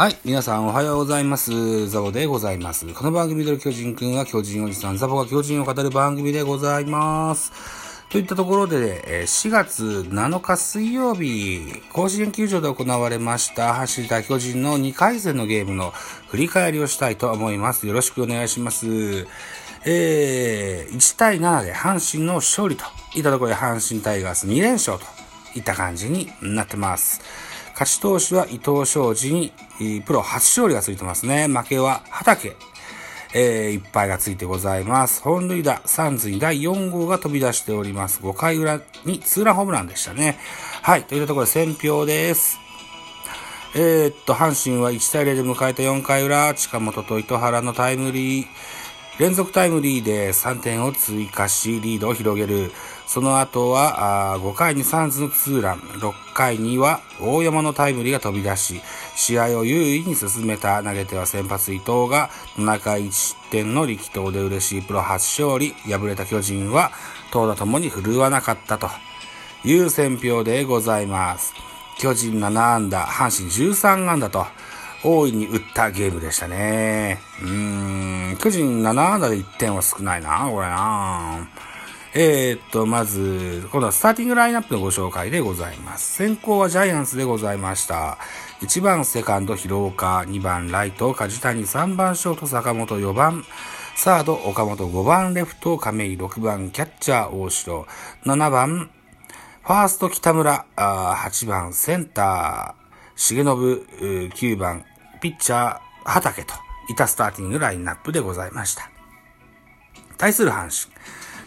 [0.00, 0.16] はい。
[0.24, 1.86] 皆さんおはようございます。
[1.90, 2.86] ザボでございます。
[2.94, 7.52] この番組で巨人くんは巨人おじさん、ザボが巨人を語る番組でございます。
[8.08, 15.90] といったところで、え4月7日水曜日、甲子園球場で行われました、走った巨人の2回戦のゲームの
[16.28, 17.86] 振り返りをしたいと思います。
[17.86, 19.26] よろしくお願いします。
[19.84, 25.04] えー、1対7で阪神の勝利といったところで阪神タイガース2連勝と
[25.54, 27.49] いった感じになってます。
[27.80, 29.52] 勝ち投手は伊藤昌司に、
[30.02, 31.48] プロ初勝利がついてますね。
[31.48, 32.54] 負けは畑。
[33.32, 35.22] えー、いっぱいがついてございます。
[35.22, 38.20] 本塁打、サンズに第4号が飛び出しております。
[38.20, 40.36] 5回裏にツーランホームランでしたね。
[40.82, 41.04] はい。
[41.04, 42.58] といったところで選票です。
[43.74, 48.46] えーっと、阪神は1対0で迎えた4回裏、近本と糸原のタイムリー、
[49.18, 52.72] 連続タイムリーで3点を追加し、リードを広げる。
[53.12, 58.80] その後は、5回にサンズのツーラン、6回には大山のタイムリーが飛び出し、
[59.16, 66.92] 試合を優位に進めた投げては先発伊藤が7回1失点の力投で嬉しいプロ初勝利、敗れた巨人は
[67.32, 68.88] 投打ともに振るわなかったと
[69.64, 71.52] いう選評でございます。
[71.98, 74.46] 巨人7安打、阪神13安打と、
[75.02, 77.18] 大いに打ったゲームでしたね。
[77.42, 81.48] うーん、巨人7安打で1点は少ないな、これな。
[82.12, 86.14] えー、っと、まず、今度はスターティングラインナップのご紹介でございます。
[86.14, 88.18] 先行はジャイアンツでございました。
[88.62, 93.44] 1番セカンド広岡、2番ライト梶谷、3番ショート坂本、4番
[93.94, 97.86] サード岡本、5番レフト亀井、6番キャッチャー大城、
[98.24, 98.90] 7番
[99.62, 104.84] ファースト北村、あ8番センター、重信、9番
[105.20, 106.54] ピッチャー畑と。
[106.90, 108.90] いたスターティングラインナップでございました。
[110.18, 110.92] 対する阪神。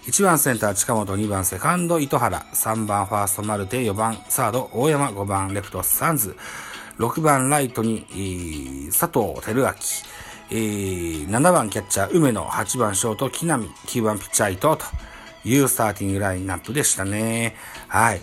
[0.06, 6.36] 1番センター近本、2番セカンド糸原、3番ファーストマルテ、4番サード大山、5番レフトサンズ、
[6.98, 8.06] 6番ライトに、
[8.92, 9.74] 佐藤輝
[10.52, 14.80] 明、7番キャッチャー梅野、8番ショート木浪、9番ピッチャー伊藤と
[15.46, 17.56] いうスターティングラインナップでしたね。
[17.88, 18.20] はい。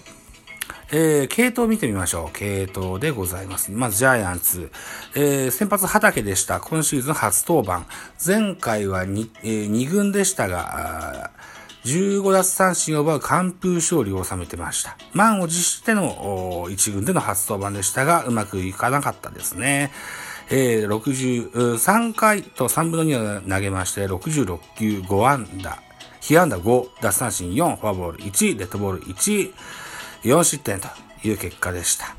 [0.93, 2.37] えー、系統見てみましょう。
[2.37, 3.71] 系統でございます。
[3.71, 4.71] まず、ジャイアンツ。
[5.15, 6.61] えー、先発畑でした。
[6.61, 7.87] 今シーズン初登板。
[8.23, 11.31] 前回は 2,、えー、2軍でしたが、
[11.85, 14.97] 15奪三振を奪う完封勝利を収めてました。
[15.13, 19.91] 満を持してのお1軍での初登板でしたが、うまくいかなかったですね。
[20.51, 25.79] えー、63回と3分の2を投げまして、66球5安打。
[26.21, 29.53] 被安打5、奪三振4、フォアボール1、デッドボール1、
[30.25, 30.89] 4失点と
[31.25, 32.15] いう結果でした。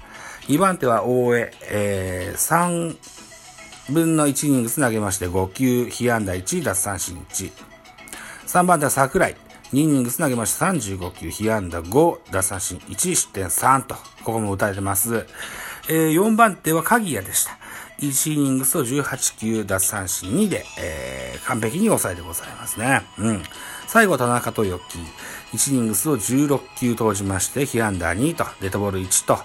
[0.48, 2.98] 2番手は大江、えー、3
[3.94, 7.52] 分の1イニングス投げまして5球、被安打1、奪三振1。
[8.48, 9.36] 3番手は桜井、
[9.74, 13.96] イニングス投げまして35球、被安打5、奪三振1、失点3と、
[14.26, 15.26] ここも打たれてます。
[15.88, 17.58] えー、4番手は鍵谷でした。
[18.00, 23.04] 1イニングスと18球、奪三振2で、えー、完璧に抑えてございますね。
[23.18, 23.44] うん。
[23.88, 25.00] 最後、田中豊樹。
[25.54, 29.40] 1イニングスを16球投じまして、被安打2と、デッドボール1と、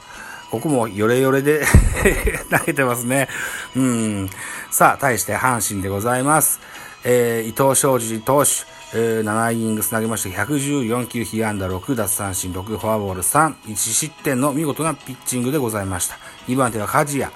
[0.51, 1.65] ここもヨレヨレで
[2.51, 3.29] 投げてますね。
[3.77, 4.31] うん。
[4.73, 6.59] さあ、対して阪神でございます。
[7.05, 8.51] えー、伊藤昌司投手、
[8.95, 16.17] えー、7イニングス投げまして114球被安打6奪三振6フォアボール3、1失点の見事なピッチングでございました。
[16.49, 17.33] 2番手は梶谷。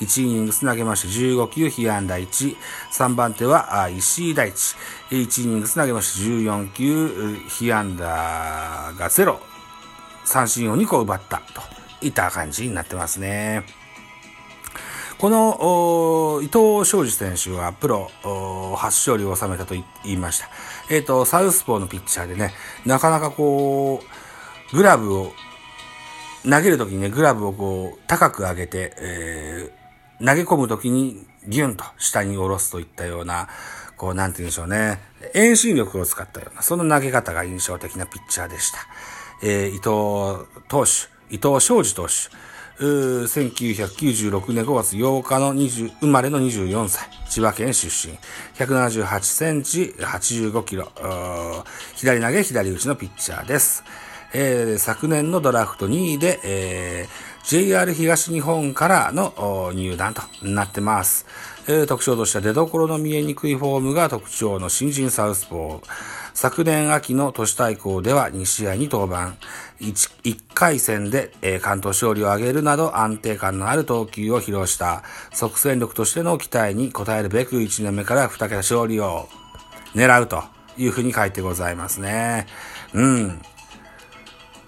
[0.00, 2.56] 1イニングス投げまして15球被安打1、
[2.92, 4.74] 3番手は石井大地。
[5.10, 9.36] 1イニングス投げまして14球被安打が0、
[10.24, 11.62] 三振を2個奪ったと
[12.04, 13.81] いった感じになってますね。
[15.22, 19.84] この、伊藤昌司選手はプロお初勝利を収めたと言
[20.14, 20.48] いました。
[20.90, 22.52] えっ、と、サウスポーのピッチャーでね、
[22.84, 24.02] なかなかこ
[24.72, 25.32] う、グラブを、
[26.42, 29.82] 投げるときにね、グラブをこう、高く上げて、えー
[30.24, 33.48] 投げ込むときにギュンと下に下ろすといったような、
[33.96, 35.00] こう、なんて言うんでしょうね。
[35.34, 38.78] 遠心力を使ったような、その投げ方が印象的なピッチャーでした。
[39.42, 42.12] えー、伊藤投手、伊藤昌司投手、
[42.78, 48.14] 1996年5月8日の20生まれの24歳、千葉県出身、
[48.54, 50.90] 178センチ、85キロ、
[51.96, 53.84] 左投げ左打ちのピッチャーです。
[54.34, 61.26] えー昨年のドラフト2位で、えー JR 東日本からの入団となってます。
[61.68, 65.88] えー特徴としては出所の見えにくいフォームが特徴の新人サウスポー。
[66.34, 69.34] 昨年秋の都市対抗では2試合に登板。
[69.80, 79.28] 1, 1回戦で、えー関東勝利を挙げるなど安定感のある投球を披露した即戦力としての期待に応えるべく1年目から2桁勝利を
[79.94, 80.42] 狙うと
[80.76, 82.46] いうふうに書いてございますね。
[82.92, 83.40] うん。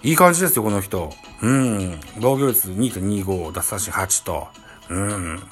[0.01, 1.11] いい感じですよ、この人。
[1.41, 1.99] うん。
[2.21, 4.47] 防御率2.25、奪三振8と。
[4.89, 5.43] うん。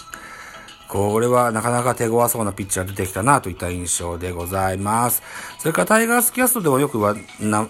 [0.94, 5.24] これはなかなか手強そうなピッチャー出てきたなといった印象でございます。
[5.58, 7.68] それからタイガースキャストでもよくはな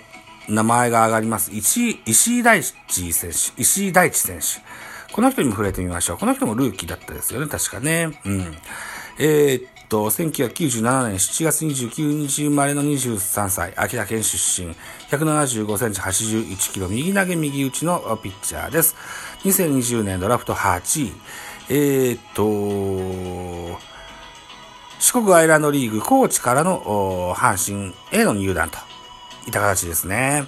[0.49, 1.53] 名前が上がります。
[1.53, 5.13] 石井、石井大地選手、石井大地選手。
[5.13, 6.17] この人にも触れてみましょう。
[6.17, 8.09] この人もルーキーだったですよね、確かね。
[8.25, 8.53] うん。
[9.17, 14.75] えー、っと、1997年7月29日生まれの23歳、秋田県出身、
[15.11, 18.97] 175センチ81キロ、右投げ右打ちのピッチャーです。
[19.45, 21.13] 2020年ドラフト8位。
[21.69, 23.79] えー、っと、
[24.99, 28.77] 四国アイランドリーグコーチからの阪神への入団と
[29.47, 30.43] いった形ですね。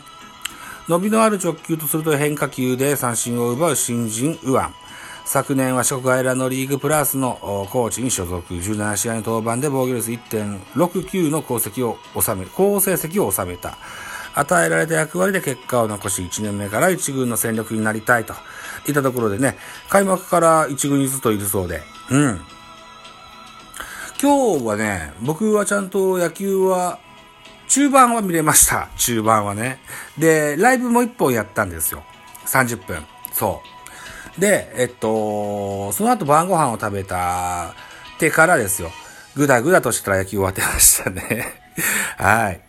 [0.88, 4.66] 伸びのある直球とすると変化球で三振を奪う新人右腕。
[5.26, 7.40] 昨年は四国アイランドリーグプラスの
[7.72, 13.78] コーチに所属、17試合の登板で防御率1.69の功績を収め、好成績を収めた。
[14.36, 18.34] 与えられた役割で結果を残し、1年目から1軍の戦力になりたいと
[18.86, 19.58] いったところでね、
[19.96, 21.82] 開幕から1軍にずっといるそうで、
[22.12, 22.42] うん。
[24.22, 27.00] 今日はね、僕はちゃんと野球は
[27.70, 28.90] 中盤は見れました。
[28.98, 29.80] 中盤はね。
[30.18, 32.04] で、ライブも1本やったんですよ。
[32.46, 33.06] 30分。
[33.32, 33.62] そ
[34.38, 34.42] う。
[34.42, 37.74] で、えっと、その後晩ご飯を食べた
[38.20, 38.92] てからですよ。
[39.38, 41.54] ぐだぐだとしたら野球終わってましたね。
[42.20, 42.60] はい。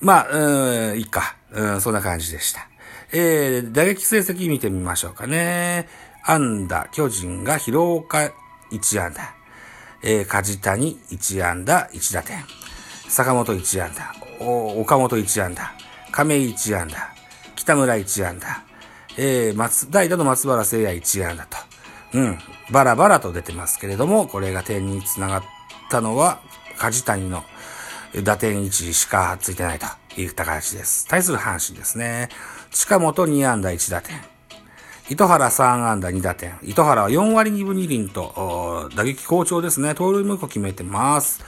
[0.00, 1.36] まあ、うん、いいか。
[1.52, 2.68] うん、そんな感じでした。
[3.12, 5.88] えー、打撃成績見てみましょうかね。
[6.28, 8.32] 安打、巨人が広岡
[8.72, 9.34] 1安打。
[10.02, 12.44] えー、梶谷1安打1打点。
[13.08, 14.12] 坂本1安打、
[14.44, 15.72] 岡本1安打、
[16.10, 17.14] 亀井1安打、
[17.54, 18.64] 北村1安打、
[19.16, 21.56] えー、松、代打の松原聖也1安打と、
[22.14, 22.38] うん、
[22.72, 25.42] バラバラと出てますけれども、これが点につながっ
[25.90, 26.40] たのは、
[26.76, 27.44] 梶谷の
[28.24, 29.86] 打点1しかついてないと
[30.20, 31.06] いった形です。
[31.06, 32.28] 対する阪神ですね。
[32.72, 34.35] 近本2安打1打点。
[35.08, 36.58] 糸原3安打2打点。
[36.62, 39.94] 糸原は4割2分2厘と、打撃好調ですね。
[39.94, 41.44] 盗塁も1個決めてます。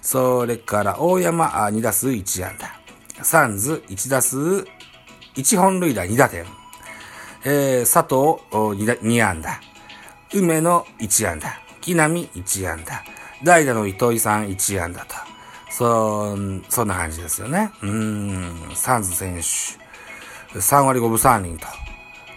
[0.00, 3.24] それから大山2打数1安打。
[3.24, 4.64] サンズ1打数
[5.36, 6.46] 1本塁打2打点。
[7.44, 9.60] えー、佐藤 2, 2安打。
[10.32, 11.60] 梅野1安打。
[11.80, 13.04] 木浪1安打。
[13.44, 15.14] 代打の糸井さん1安打と。
[15.68, 16.36] そ、
[16.68, 17.70] そんな感じですよね。
[17.82, 20.58] うん、サンズ選手。
[20.58, 21.66] 3割5分3厘と、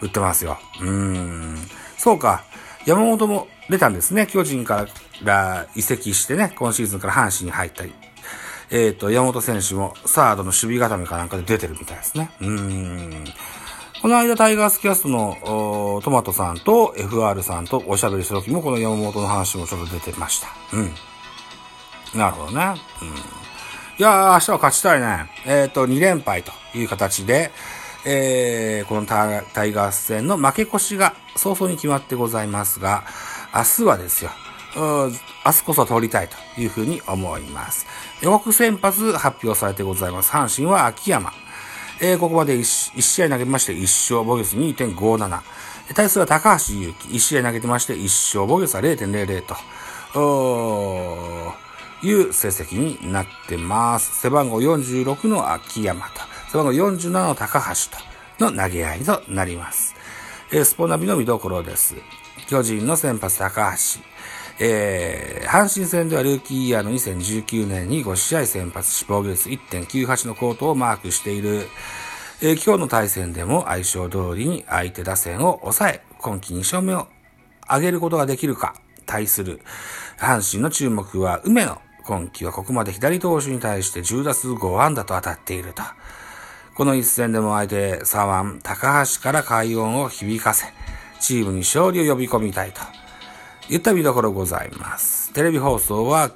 [0.05, 0.57] 打ってますよ。
[0.81, 1.57] うん。
[1.97, 2.43] そうか。
[2.85, 4.27] 山本も出たんですね。
[4.27, 4.87] 巨人か
[5.23, 7.93] ら移籍してね、今シーズンから阪神に入ったり。
[8.71, 12.31] えっ、ー、と、山本選手もサードの守備固めかなんかで出てるみたいですね。
[12.41, 13.23] うん。
[14.01, 20.47] この間タイガースキャストのトマトさんと FR さんとおしゃべりした時もこの山本の話もちょっと出てました。
[20.73, 20.93] うん。
[22.19, 22.75] なるほどね。
[23.01, 23.07] うん。
[23.97, 25.29] いやー、明日は勝ちたいね。
[25.45, 27.51] えっ、ー、と、2連敗という形で、
[28.05, 33.03] えー、このタイガース戦の負け越しが早々に決まってございますが、
[33.53, 34.31] 明日はですよ、
[34.75, 35.09] 明
[35.51, 37.87] 日こそ通りたいというふうに思います。
[38.21, 40.31] 予告先発発表されてございます。
[40.31, 41.33] 阪神は秋山。
[42.01, 45.41] えー、ここまで 1, 1試合投げまして1勝、防御率2.57。
[45.95, 47.07] 対するは高橋祐希。
[47.07, 49.55] 1試合投げてまして1勝、防御率は0.00と。
[52.03, 54.21] いう成績になってます。
[54.21, 56.34] 背番号46の秋山と。
[56.55, 57.97] 背番号47の高橋
[58.39, 59.93] との投げ合いとなります。
[60.53, 61.95] えー、スポナビの見どころです。
[62.47, 63.99] 巨人の先発高橋。
[64.63, 71.67] えー、阪神戦ではルーキーイヤーの2019年に5試合先発死亡率1.98のコートをマークしている。
[72.41, 77.09] えー、今日の対戦でも相性通りに相手打線を抑え、今季2勝目を
[77.69, 79.59] 上げることができるか、対する。
[80.17, 81.81] 阪神の注目は梅野。
[82.05, 85.83] 今季はここまで左投手に対して10打数5安打と当たっていると。
[86.75, 90.65] この一戦でも相手左腕、高橋から快音を響かせ、
[91.21, 92.81] チームに勝利を呼び込みたいと。
[93.69, 95.31] 言った見どころございます。
[95.31, 96.31] テレビ放送は、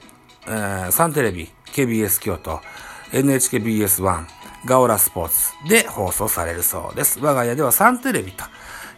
[0.47, 2.61] えー、サンテレビ、KBS 京都、
[3.11, 4.25] NHKBS1、
[4.65, 7.19] ガオラスポーツで放送されるそうです。
[7.19, 8.45] 我が家ではサンテレビと、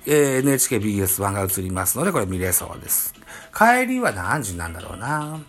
[0.05, 3.15] えー、NHKBS1 が映りますので、これ見れそうです。
[3.51, 5.39] 帰りは何時なんだろうな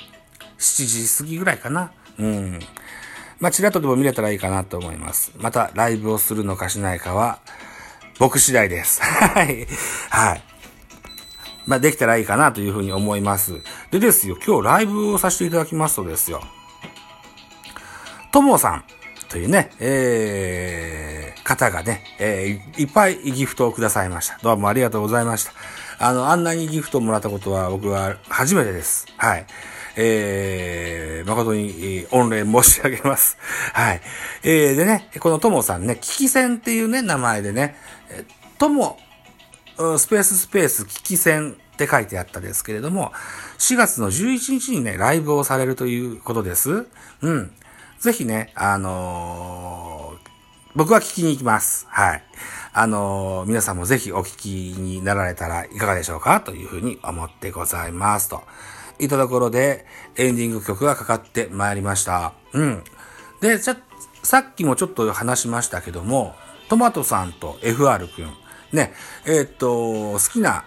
[0.59, 1.93] ？7時過ぎぐらいかな？
[2.19, 2.61] うん。
[3.43, 5.33] まあ、ちらっとでも見れたらいいかなと思います。
[5.37, 7.41] また、ライブをするのかしないかは、
[8.21, 9.03] 僕次第です。
[9.03, 9.67] はい。
[10.11, 10.43] はい。
[11.67, 13.61] まあ、できたらいいかなというふうに思います。
[13.91, 16.41] でですよ、今日ライブをさせていただきますとですよ、
[18.31, 18.85] ともさん
[19.29, 24.39] というね、えー、方がね、えー、いっぱいギフトをくださいました。
[24.41, 25.53] どうもありがとうございました。
[25.99, 29.07] あの、あんなにギフトをもらったことは僕は初めてです。
[29.17, 29.47] はい。
[29.97, 33.37] えー、誠に御礼申し上げます。
[33.75, 34.01] はい。
[34.43, 37.77] えー、でね、このともさんね、危機戦っていうね、名前でね、
[38.59, 38.99] とも、
[39.99, 43.13] スペーススペース危機戦って書いてあったですけれども、
[43.59, 46.87] 4月の11日にね、ライブをされるということです。
[47.23, 47.53] うん。
[47.99, 50.31] ぜひね、あのー、
[50.75, 51.87] 僕は聞きに行きます。
[51.89, 52.23] はい。
[52.73, 56.41] あのー、皆さんもぜひお聞きになられたらいかがでしょうか？
[56.41, 58.29] というふうに思ってございます。
[58.29, 58.43] と。
[58.99, 62.33] いたところで、エンディング曲がかかってまいりました。
[62.53, 62.85] うん。
[63.41, 63.73] で、さ
[64.39, 66.35] っきもちょっと話しましたけども、
[66.69, 68.33] トマトさんと FR くん。
[68.73, 68.95] ね、
[69.27, 70.65] えー、っと、好きな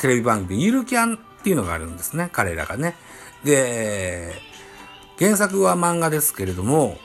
[0.00, 2.94] テレビ番組、ゆるキャンっていうのがあるんですね、彼らがね。
[3.44, 4.32] で、
[5.18, 6.98] 原作は漫画ですけれども、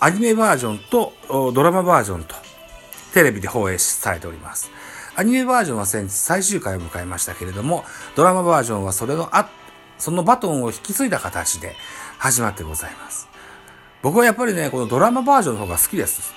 [0.00, 1.12] アニメバージョンと
[1.52, 2.34] ドラマバージョンと
[3.12, 4.70] テレビで放映されております。
[5.14, 7.84] アニメバージョンは先日最終回を迎えましたけれども、
[8.16, 9.50] ドラマバージョンはそれのあ、
[10.00, 11.76] そのバトンを引き継いだ形で
[12.18, 13.28] 始まってございます。
[14.02, 16.34] 僕はやっぱりね、このドラマバージョンの方が好きです。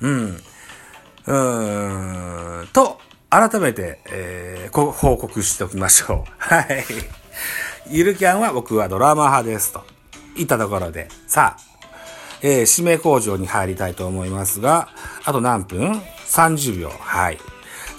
[0.00, 0.38] うん。
[1.26, 1.32] う
[2.62, 2.68] ん。
[2.72, 6.32] と、改めて、えー、報告しておきましょう。
[6.38, 6.84] はい。
[7.88, 9.84] ゆるキャンは僕はドラマ派ですと。
[10.36, 11.62] いったところで、さあ、
[12.42, 14.88] えー、指名工場に入りたいと思いますが、
[15.24, 16.90] あと何分 ?30 秒。
[16.98, 17.38] はい。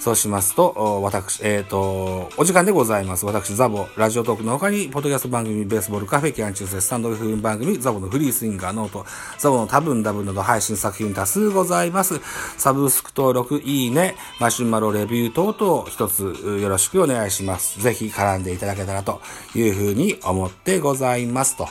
[0.02, 3.24] そうしますと、私、えっ、ー、と、お時間でございます。
[3.24, 9.06] 私、ザボ、ラジオトークの他に、ポッドキャスト番組、ベースボールカフェ、キャンチューセスタンド FM 番組、ザボのフリースインガーノート、
[9.38, 12.20] ザボの多分ダブルなど配信作品多数ございます。
[12.58, 17.80] サブスク登録、いいね、マシュマロレビュー等々、一つよろしくお願いします。
[17.80, 19.20] ぜひ絡んでいただけたらと
[19.54, 21.68] いうふうに思ってございますと。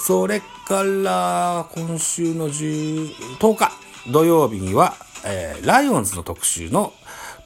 [0.00, 3.70] それから、今週の10 10日
[4.10, 6.92] 土曜日には、えー、ライオンズの特集の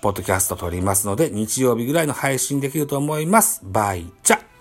[0.05, 3.63] ポッドキャスト撮りますので、日曜日ぐらいの配信できると思います。
[3.65, 4.54] バイチャ